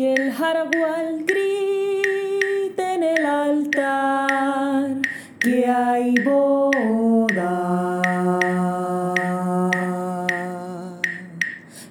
que 0.00 0.14
el 0.14 0.32
jaragual 0.32 1.26
grite 1.26 2.94
en 2.94 3.02
el 3.02 3.26
altar 3.26 4.96
que 5.38 5.66
hay 5.66 6.14
boda. 6.24 8.00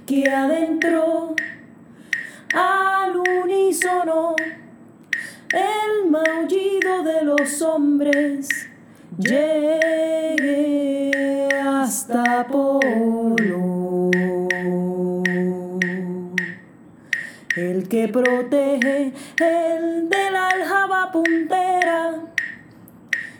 Que 0.08 0.28
adentro 0.28 1.36
al 2.52 3.16
unísono 3.16 4.36
el 5.54 6.10
maullido 6.10 7.04
de 7.04 7.22
los 7.26 7.62
hombres 7.62 8.50
llegue 9.20 11.12
hasta 11.64 12.48
Polo. 12.48 13.59
El 17.56 17.88
que 17.90 18.08
protege 18.08 19.12
el 19.40 20.08
de 20.08 20.32
la 20.32 20.50
aljaba 20.50 21.12
puntera 21.12 22.20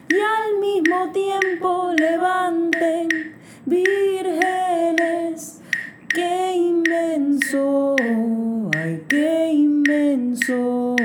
y 0.10 0.16
al 0.16 0.60
mismo 0.60 1.12
tiempo 1.12 1.92
levanten 1.96 3.36
vírgenes. 3.66 4.42
¡Qué 6.08 6.54
inmenso! 6.56 7.96
¡Ay, 8.76 9.04
qué 9.08 9.52
inmenso! 9.52 10.96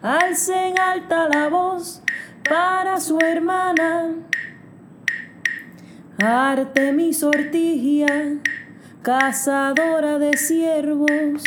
Alcen 0.00 0.78
alta 0.78 1.28
la 1.28 1.48
voz 1.48 2.02
para 2.48 2.98
su 3.00 3.18
hermana. 3.18 4.14
Artemis 6.18 7.22
Ortigia, 7.22 8.38
cazadora 9.04 10.18
de 10.18 10.34
ciervos, 10.38 11.44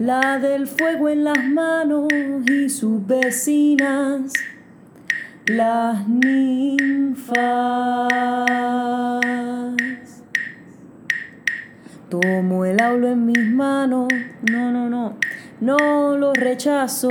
la 0.00 0.40
del 0.40 0.66
fuego 0.66 1.08
en 1.08 1.22
las 1.22 1.38
manos 1.44 2.08
y 2.50 2.68
sus 2.68 3.06
vecinas, 3.06 4.32
las 5.46 6.08
ninfas. 6.08 7.36
Tomo 12.10 12.64
el 12.64 12.82
aulo 12.82 13.06
en 13.06 13.24
mis 13.24 13.52
manos, 13.52 14.08
no, 14.50 14.72
no, 14.72 14.90
no, 14.90 15.16
no 15.60 16.16
lo 16.16 16.32
rechazo. 16.32 17.06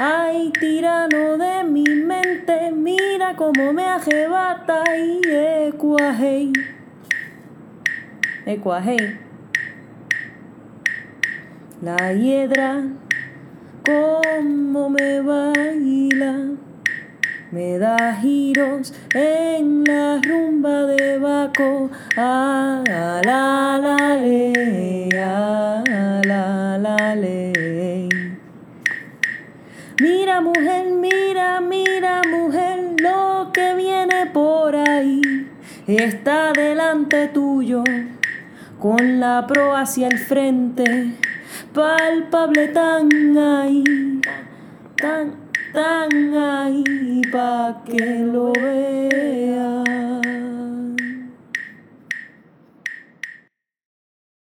Ay, 0.00 0.52
tirano 0.58 1.38
de 1.38 1.62
mi 1.62 1.84
mente, 1.84 2.72
mira 2.72 3.36
cómo 3.36 3.72
me 3.72 3.84
arrebata 3.84 4.82
y 4.96 5.20
ecuajei. 5.68 6.71
Ecuajei. 8.44 9.18
La 11.80 12.12
hiedra, 12.12 12.82
cómo 13.86 14.88
me 14.90 15.20
baila, 15.20 16.50
me 17.52 17.78
da 17.78 18.14
giros 18.20 18.92
en 19.14 19.84
la 19.84 20.20
rumba 20.20 20.86
de 20.86 21.18
Baco. 21.18 21.90
Ah, 22.16 22.82
la, 22.86 23.78
la, 23.78 24.16
le, 24.16 25.08
ah, 25.20 25.84
la, 26.24 26.78
la, 26.78 27.14
le. 27.14 28.08
Mira 30.00 30.40
mujer, 30.40 30.86
mira, 30.90 31.60
mira 31.60 32.22
mujer, 32.28 32.96
lo 33.00 33.50
que 33.52 33.74
viene 33.74 34.26
por 34.32 34.74
ahí 34.74 35.20
está 35.86 36.52
delante 36.52 37.28
tuyo, 37.28 37.82
con 38.82 39.20
la 39.20 39.46
pro 39.46 39.76
hacia 39.76 40.08
el 40.08 40.18
frente, 40.18 41.14
palpable 41.72 42.66
tan 42.66 43.38
ahí, 43.38 43.84
tan, 44.96 45.36
tan 45.72 46.34
ahí, 46.34 47.22
pa' 47.30 47.80
que 47.86 48.26
lo 48.26 48.52
veas. 48.52 49.41